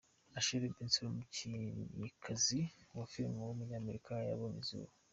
[0.37, 2.59] Ashley Benson, umukinnyikazi
[2.97, 4.91] wa filime w’umunyamerika yabonye izuba.